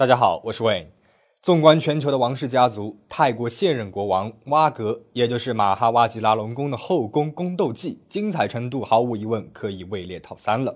[0.00, 0.86] 大家好，我是 Wayne。
[1.42, 10.74] 纵观全球的王室家族，泰国现任国王哇格，也就是马哈哇吉拉隆功的后宫宫斗记，精彩程度毫无疑问可以位列 TOP 三了。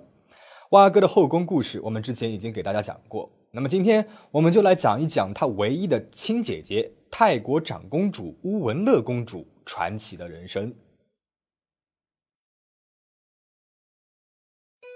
[0.73, 3.31] 哇格的后宫故事，我们之前已经给大家讲过。
[3.51, 10.71] 那么今天我们就来讲一讲他唯一的亲姐姐——泰国长公主乌文乐公主传奇的人生。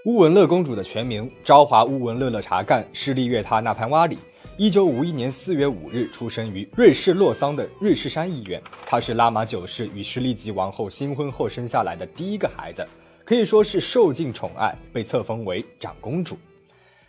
[0.08, 4.16] 乌文乐公主的全名昭华乌文乐乐查干施利月他纳潘洼里，
[4.56, 8.58] 一九五一年四月五日出生于瑞士洛桑的瑞士山医院。
[8.86, 12.82] 她是拉玛九世与施利吉王后新婚后生下来的第一个孩子，
[13.22, 16.38] 可以说是受尽宠爱，被册封为长公主。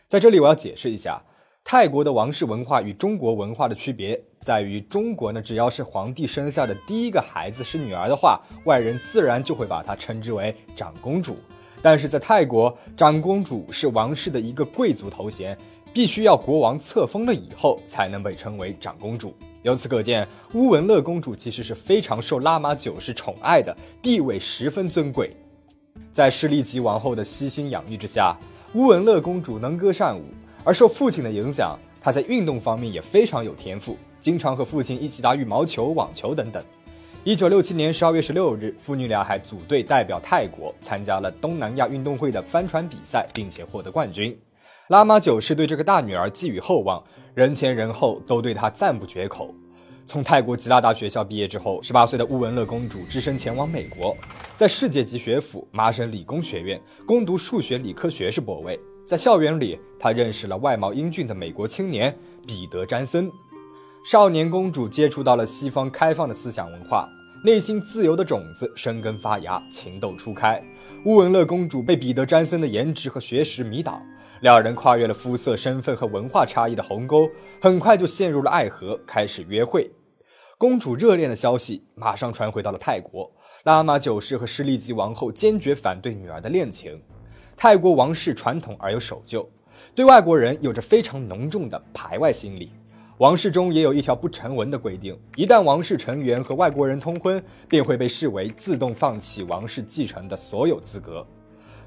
[0.06, 1.22] 在这里，我要解释一下，
[1.64, 11.38] 泰国的王室文化与中国文化的区别在于，中国呢，只要是皇帝生下的第一个孩子是女儿的话，外人自然就会把她称之为长公主。
[11.82, 15.58] 但是在泰国，长公主是王室的一个贵族头衔，
[15.94, 19.34] 必须要国王册封了以后才能被称为长公主。
[19.62, 25.36] 由此可见，乌文乐公主其实是非常受拉玛九世宠爱的，地位十分尊贵。
[26.12, 28.38] 在施利吉王后的悉心养育之下，
[28.74, 30.24] 乌文乐公主能歌善舞，
[30.64, 36.64] 而受父亲的影响，她在运动方面也非常有天赋，经常和父亲一起打羽毛球、网球等等。
[37.26, 44.36] 一九六七年十二月十六日，父女俩还组队代表泰国参加了东南亚运动会的帆船比赛，并且获得冠军。
[44.88, 47.04] 拉玛九世对这个大女儿寄予厚望，
[47.36, 49.54] 人前人后都对她赞不绝口。
[50.06, 54.16] 从泰国吉拉达学校毕业之后，十八岁的乌文乐公主只身前往美国，
[54.56, 58.80] 在世界级学府麻省理工学院攻读数学理科学士博位。
[59.06, 63.30] 在校园里，她认识了外貌英俊的美国青年彼得·詹森。
[64.10, 67.08] 少年公主接触到了西方开放的思想文化，
[67.44, 70.60] 内心自由的种子生根发芽，情窦初开。
[71.06, 74.02] 乌文乐公主被彼得·詹森的颜值和学识迷倒，
[74.42, 77.30] 两人跨越了肤色、身份和文化差异的鸿沟，
[77.62, 79.92] 很快就陷入了爱河，开始约会。
[80.58, 83.32] 公主热恋的消息马上传回到了泰国，
[83.66, 87.00] 拉玛九世和施利吉王后坚决反对女儿的恋情。
[87.56, 89.48] 泰国王室传统而又守旧，
[89.94, 92.72] 对外国人有着非常浓重的排外心理。
[93.20, 101.28] 王室中也有一条不成文的规定：一旦王室成员和外国人通婚，便会被视为自动放弃王室继承的所有资格。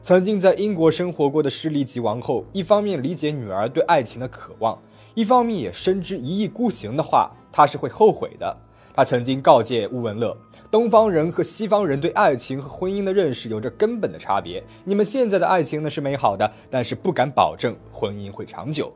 [0.03, 4.79] 曾经在英国生活过的施利吉王后，一方面理解女儿对爱情的渴望，
[5.15, 8.55] 一方面也深知一意孤行的话，她是会后悔的。
[8.95, 10.37] 她曾经告诫乌文乐
[10.71, 14.63] ：“东方人和西方人对爱情和婚姻的认识有着根本的差别。
[14.85, 18.93] 你们现在的爱情呢是美好的，但是不敢保证婚姻会长久。”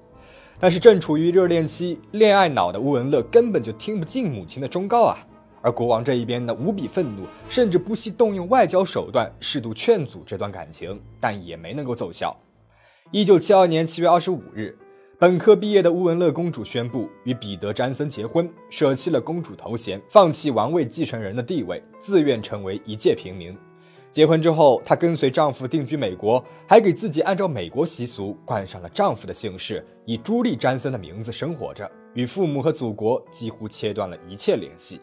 [0.59, 5.19] 但是正处于热恋期、恋爱脑的乌文乐根本就听不进母亲的忠告啊！
[5.63, 12.37] 而国王这一边呢，无比愤怒，甚至不惜动用外交手段，试图劝阻这段感情，但也没能够奏效。
[13.11, 14.77] 一九七二年七月二十五日，
[15.19, 23.57] 本科毕业的乌文乐公主宣布与彼得·詹森结婚，舍弃了公主头衔，放弃王位继承人的地位，自愿成为一介平民。
[24.11, 35.01] 结婚之后，她跟随丈夫定居美国，还给自己按照美国习俗冠上了丈夫的姓氏，以朱莉·詹森的名字生活着，与父母和祖国几乎切断了一切联系。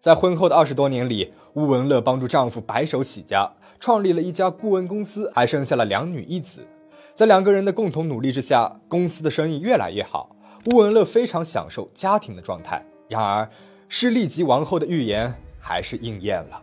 [0.00, 6.66] 在婚后的二十多年里，乌文乐帮助丈夫白手起家，创立了一家顾问公司，还生下了两女一子。
[7.14, 10.36] 在两个人的共同努力之下，公司的生意越来越好。
[10.66, 12.84] 乌文乐非常享受家庭的状态。
[13.08, 13.48] 然而，
[13.88, 15.34] 施利吉王后的预言。
[15.66, 16.62] 还是应验了。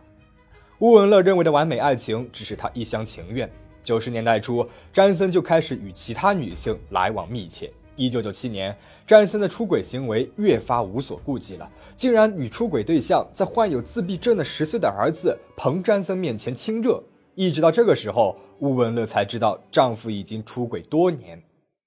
[0.78, 3.50] 乌文乐认为的完美爱情只是他一厢情愿。
[3.82, 7.70] 九十年代初，詹森就开始与其他女性来往密切。
[7.96, 8.74] 一九九七年，
[9.06, 17.02] 詹森的出轨行为越发无所顾忌了，竟然与出轨对象在患有自闭症的十岁的儿子彭詹森面前亲热。
[17.34, 21.42] 一直到这个时候，乌文乐才知道丈夫已经出轨多年。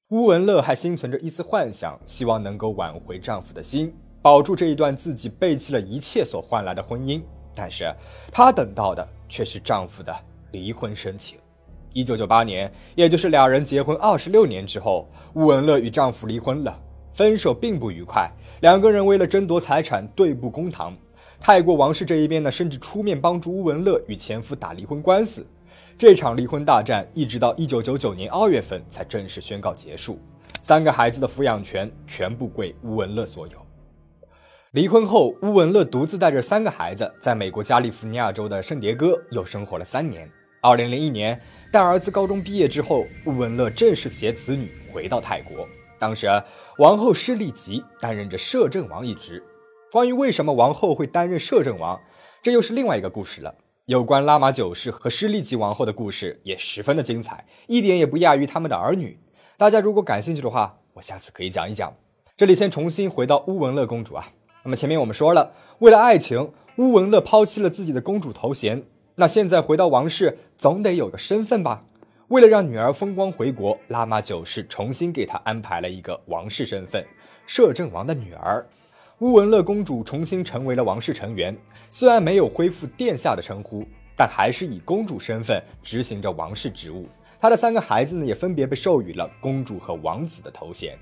[0.09, 3.91] 乌文乐还心存着一丝幻想，希望能够挽回丈夫的心。
[4.21, 7.21] 保住这一段自己背弃了一切所换来的婚姻，
[7.55, 7.93] 但是
[8.31, 10.13] 她等到的却是丈夫的
[10.51, 11.37] 离婚申请。
[11.93, 16.79] 一九九八年，也就是两人结婚二十六年之后，乌文乐与丈夫离婚了。
[17.13, 18.31] 分手并不愉快，
[18.61, 20.95] 两个人为了争夺财产对簿公堂。
[21.39, 25.43] 泰国王室这一边呢，甚至出面帮助乌文乐与前夫打离婚官司。
[25.97, 30.19] 这场离婚大战一直到一九九九年二月份才正式宣告结束。
[30.61, 33.66] 三个孩子的抚养权全部归乌文乐所有。
[34.71, 40.29] 离婚后，乌文乐独自带着三个孩子，在美国加利福尼亚州的圣迭戈又生活了三年。
[40.61, 41.39] 二零零一年，
[41.71, 45.65] 待儿子高中毕业之后，乌文乐正式携子女回到泰国。
[45.97, 46.27] 当时，
[46.79, 49.41] 王后施利吉担任着摄政王一职。
[49.89, 51.97] 关于为什么王后会担任摄政王，
[52.43, 53.55] 这又是另外一个故事了。
[53.85, 59.17] 有关拉玛九世和施利吉王后的故事也十分的精彩，一点也不亚于他们的儿女。
[59.55, 61.95] 大家如果感兴趣的话，我下次可以讲一讲。
[62.35, 64.33] 这里先重新回到乌文乐公主啊。
[64.67, 68.83] 那么前面我们说了，为了爱情，乌文乐抛弃了自己的公主头衔。
[69.15, 71.85] 那现在回到王室，总得有个身份吧？
[72.27, 77.01] 为了让女儿风光回国，拉玛九世重新给她安排了一个王室身份——
[77.47, 78.67] 摄政王的女儿。
[79.19, 81.57] 乌文乐公主重新成为了王室成员，
[81.89, 83.85] 虽然没有恢复殿下的称呼，
[84.17, 87.07] 但还是以公主身份执行着王室职务。
[87.39, 90.99] 她的三个孩子呢，也分别被授予了公主和王子的头衔。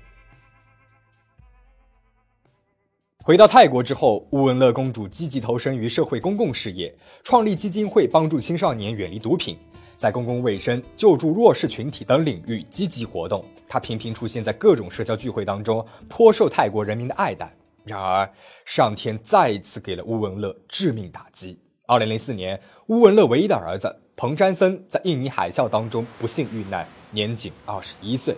[3.26, 6.94] 回到泰国之后，乌文乐公主积极投身于社会公共事业，
[7.24, 9.58] 创立基金会，帮助青少年远离毒品，
[9.96, 13.44] 在公共卫生、救助弱势群体等领域积极活动。
[13.66, 17.52] 她频频出现在各种社交聚会当中，颇受泰国人民的爱戴。
[17.82, 18.30] 然而，
[18.64, 21.58] 上天再一次给了乌文乐致命打击。
[21.88, 28.36] 二零零四年，乌文乐唯一的儿子彭詹森在印尼海啸当中不幸遇难，年仅二十一岁。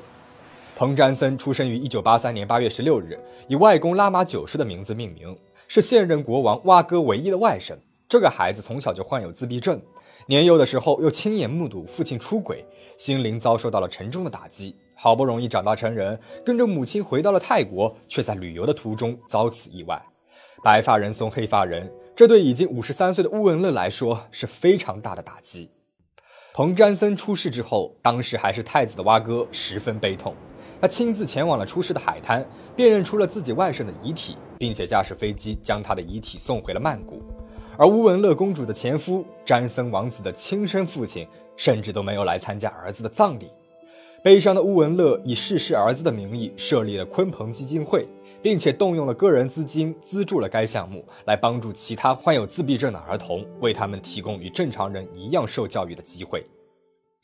[0.79, 5.37] 彭詹森出生于一九八三年八月十六日，以外公拉玛九世的名字命名，
[5.67, 7.77] 是现任国王哇哥唯一的外甥。
[8.09, 9.83] 这个孩子从小就患有自闭症，
[10.27, 12.65] 年幼的时候又亲眼目睹父亲出轨，
[12.97, 14.77] 心灵遭受到了沉重的打击。
[14.95, 16.17] 好不容易长大成人，
[16.47, 20.01] 跟着母亲回到了泰国，却在旅游的途中遭此意外。
[20.63, 25.73] 白发人送黑发人，这对已经五十三岁的乌文乐来说是非常大的打击。
[26.55, 30.33] 彭詹森出事之后，当时还是太子的哇哥十分悲痛。
[30.81, 32.47] 他亲自前往了出事的海滩，
[32.77, 37.23] 辨认出了自己外甥的遗体，并且驾驶飞机将他的遗体送回了曼谷。
[37.77, 41.27] 而乌文乐公主的前夫詹森王子的亲生父亲，
[41.57, 43.51] 甚至都没有来参加儿子的葬礼。
[44.23, 48.05] 悲伤的乌文乐以逝世儿子的名义设立了鲲鹏基金会，
[48.43, 56.45] 并且动用了个人资金资助了该项目，来帮助其他患有自闭症的儿童，为他们提供与正常人一样受教育的机会。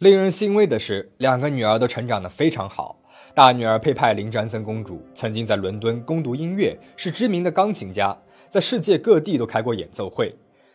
[0.04, 3.00] 令人欣慰的是，两个女儿都成长得非常好。
[3.32, 8.14] 大女儿佩派林·詹森公主曾经在伦敦攻读音乐，是知名的钢琴家，
[8.50, 10.30] 在世界各地都开过演奏会。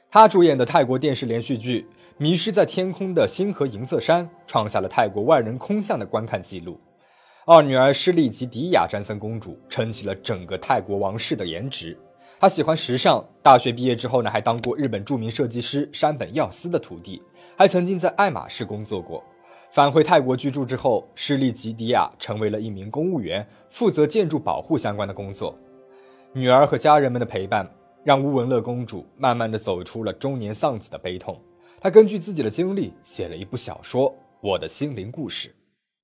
[0.09, 1.85] 她主演的泰国电视连续剧
[2.17, 6.81] 《迷失在天空的星河银色山》创下了泰国万人空巷的观看记录。
[7.45, 11.95] 二女儿施利吉迪亚·詹森公主撑起了整个泰国王室的颜值。
[12.39, 17.21] 她喜欢时尚，大学毕业之后呢，还当过日本著名设计师山本耀司的徒弟，
[17.59, 19.21] 还曾经在爱马仕工作过。
[19.69, 25.53] 返回泰国居住之后，施利吉迪亚成为了一名公务员，负责建筑保护相关的工作。
[26.31, 27.69] 女儿和家人们的陪伴，
[28.05, 31.37] 让乌文乐公主慢慢的走出了中年丧子的悲痛。
[31.81, 34.09] 她根据自己的经历写了一部小说
[34.39, 35.49] 《我的心灵故事》。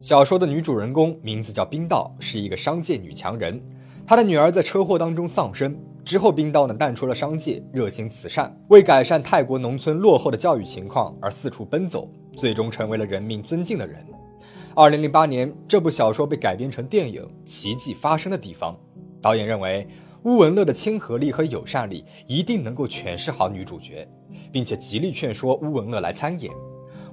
[0.06, 3.64] 小说的女主人公名字叫冰道，是一个商界女强人。
[4.06, 5.74] 她的女儿在车祸当中丧生
[6.06, 12.08] 之后，冰刀呢淡出了商界，热心慈善，为改善泰国农村落后的教育情况而四处奔走。
[12.38, 13.98] 最终成为了人民尊敬的人。
[14.76, 18.74] 二零零八年，这部小说被改编成电影《奇迹发生的地方》。
[19.22, 19.88] 导演认为
[20.24, 24.08] 乌文乐的亲和力和友善力一定能够诠释好女主角，
[24.52, 26.54] 并且极力劝说乌文乐来参演。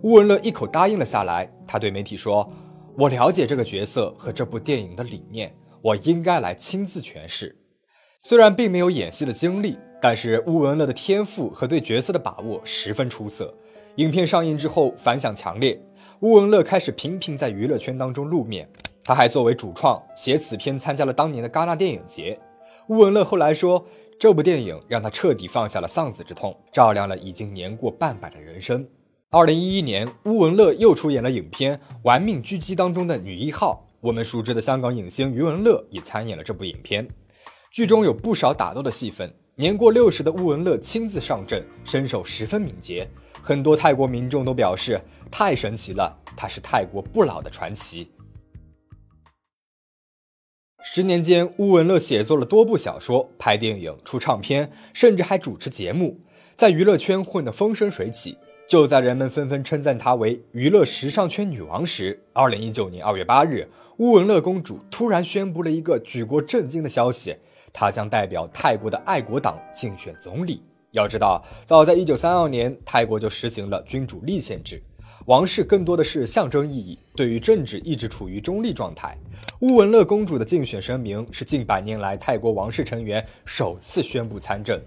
[0.02, 1.48] 乌文乐一口答应了下来。
[1.64, 2.50] 他对媒体说
[2.98, 7.56] ：“我了解这个角色和这部电影的理念，我应该来亲自诠释。”
[8.24, 13.52] 虽然并没有演戏的经历，但是乌文乐的天赋和对角色的把握十分出色。
[13.96, 15.76] 影片上映之后反响强烈，
[16.20, 18.70] 乌文乐开始频频在娱乐圈当中露面。
[19.02, 22.38] 他还作为主创写此片参加了当年的戛纳电影节。
[22.90, 23.84] 乌文乐后来说，
[24.20, 28.86] 这部电影让他彻底放下了丧子之痛，照亮了已经年过半百的人生。
[29.30, 33.84] 二零一一年，乌文乐又出演了影片《玩命狙击》当中的女一号。
[34.00, 37.06] 我们熟知的香港影星余文乐也参演了这部影片，
[37.72, 39.32] 剧中有不少打斗的戏份。
[39.54, 43.08] 年过六十的乌文乐亲自上阵，身手十分敏捷。
[43.40, 45.00] 很多泰国民众都表示
[45.30, 48.10] 太神奇了，他是泰国不老的传奇。
[50.84, 56.20] 十年间，乌文乐写作了多部小说、拍电影、出唱片，甚至还主持节目，
[56.54, 58.36] 在娱乐圈混得风生水起。
[58.68, 67.36] 就在人们纷纷称赞她为娱乐时尚圈女王时，二零一九年二月八日，乌文乐公主突然宣布了一个举国震惊的消息：
[67.72, 70.62] 他将代表泰国的爱国党竞选总理。
[70.92, 74.82] 要知道，早在一九三二年，泰国就实行了君主立宪制，
[75.24, 79.16] 王室更多的是象征意义，对于政治一直处于中立状态。
[79.60, 84.78] 乌文乐公主的竞选声明是近百年来泰国王室成员首次宣布参政。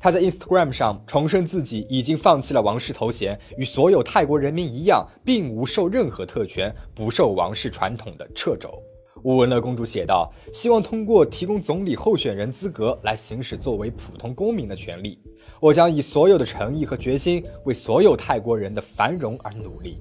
[0.00, 8.82] 她在 Instagram 上重申自己已经放弃了王室头衔，与所有泰国人民一样，并无受任何特权，不受王室传统的掣肘。
[9.24, 15.18] 乌文乐公主写道：“希望通过提供总理候选人资格来行使作为普通公民的权利。
[15.60, 19.98] 我将以所有的诚意和决心为所有泰国人的繁荣而努力。”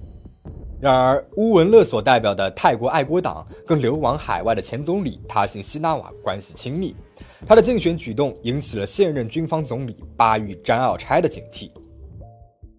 [0.82, 6.94] 然而，乌文乐所代表的泰国爱国党跟流亡海外的前总理他信希纳瓦关系亲密，
[7.48, 11.72] 他的竞选举动引起了现任军方总理巴育詹奥差的警惕。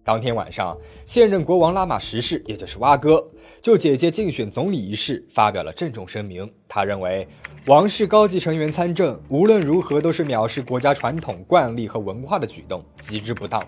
[0.05, 3.27] 当天晚上，现任国王拉玛十世，也就是蛙哥，
[3.59, 6.47] 就姐姐竞选总理一事发表了郑重声明。
[6.67, 7.27] 他认为，
[7.65, 13.59] 王室高级成员参政无论如何都是藐视国家传统惯例和文化的举动，极之不当。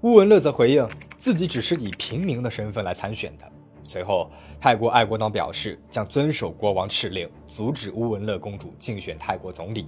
[0.00, 0.84] 乌文乐则回应，
[1.16, 3.48] 自己只是以平民的身份来参选的。
[3.84, 4.28] 随后，
[4.60, 9.86] 泰国爱国党表示将遵守国王敕令，阻止乌文乐公主竞选泰国总理。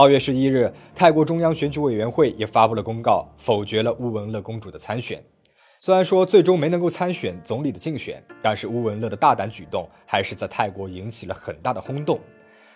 [0.00, 5.20] 二月十一日，泰国中央选举委员会也发布了公告，否决了乌文乐公主的参选。
[5.76, 12.20] 虽然说最终没能够参选总理的竞选，但是乌文乐的大胆举动还是在泰国引起了很大的轰动。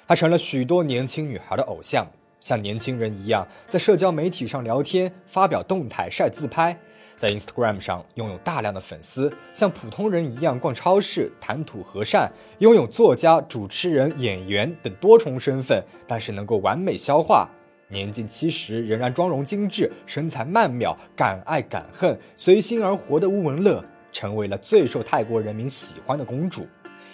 [0.08, 2.04] 她成了许多年轻女孩的偶像，
[2.40, 6.76] 像年轻人一样在社交媒体上聊天、发表动态、晒自拍。
[7.22, 17.48] 在 Instagram 上拥有大量的粉丝，像普通人一样逛超市、谈吐和善，拥有作家、主持人、演员等多重身份，但是能够完美消化。
[17.86, 26.66] 年近七十仍然妆容精致、身材曼妙、敢爱敢恨、随心而活的乌文乐，成为了最受泰国人民喜欢的公主，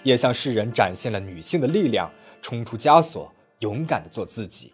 [0.03, 2.11] 也向世人展现了女性的力量，
[2.41, 4.73] 冲出枷锁，勇敢的做自己。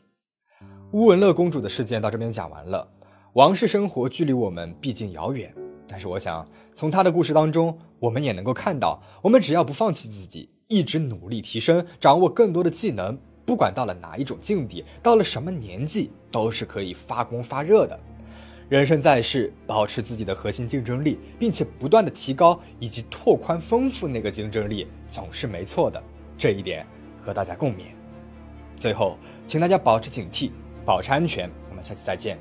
[0.93, 2.89] 乌文乐公主的事件到这边讲完了。
[3.35, 5.53] 王室生活距离我们毕竟遥远，
[5.89, 17.99] 但是我想从他的故事当中，我们也能够看到，我们只要不放弃自己，一直努力提升，掌握更多的技能，不管到了哪一种境地，到了什么年纪，都是可以发光发热的。
[18.69, 26.01] 人生在世，保持自己的核心竞争力，并且不断的提高以及拓宽丰富那个竞争力，总是没错的。
[26.39, 26.87] 这一点
[27.19, 27.87] 和大家共勉。
[28.77, 30.53] 最后，请大家保持警惕，
[30.85, 31.51] 保持安全。
[31.69, 32.39] 我们下期再见。